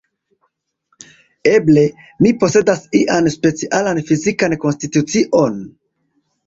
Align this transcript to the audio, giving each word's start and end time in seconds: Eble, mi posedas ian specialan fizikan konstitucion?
Eble, 1.51 1.83
mi 2.27 2.33
posedas 2.45 2.81
ian 3.03 3.31
specialan 3.37 4.05
fizikan 4.11 4.61
konstitucion? 4.67 5.63